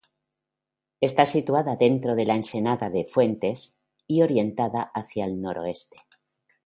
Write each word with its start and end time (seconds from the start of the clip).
Está 1.07 1.27
situada 1.27 1.75
dentro 1.75 2.15
de 2.15 2.25
la 2.25 2.33
ensenada 2.33 2.89
de 2.89 3.05
Fuentes, 3.05 3.77
y 4.07 4.23
orientada 4.23 4.81
hacia 4.95 5.25
el 5.25 5.39
noroeste. 5.39 5.97